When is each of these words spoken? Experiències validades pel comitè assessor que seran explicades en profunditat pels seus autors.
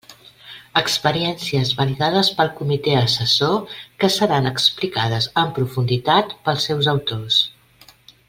Experiències 0.79 1.73
validades 1.81 2.31
pel 2.39 2.49
comitè 2.61 2.95
assessor 3.01 3.77
que 4.03 4.09
seran 4.15 4.51
explicades 4.53 5.29
en 5.43 5.53
profunditat 5.59 6.33
pels 6.49 6.67
seus 6.71 6.91
autors. 6.97 7.39